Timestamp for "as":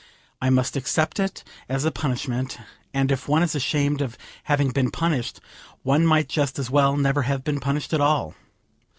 1.69-1.85, 6.57-6.71